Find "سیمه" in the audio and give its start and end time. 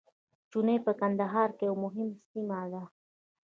2.27-2.59